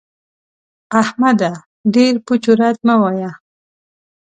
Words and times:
احمده! 1.01 1.51
ډېر 1.95 2.13
پوچ 2.25 2.43
و 2.51 2.53
رد 2.61 2.77
مه 2.87 2.95
وايه. 3.01 3.31